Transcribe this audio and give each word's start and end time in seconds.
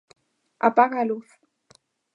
–Apaga 0.67 0.97
a 1.01 1.05
luz. 1.09 1.29